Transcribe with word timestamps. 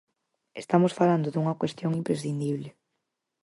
Estamos 0.61 0.95
falando 0.99 1.27
dunha 1.29 1.59
cuestión 1.61 1.91
imprescindible. 2.01 2.69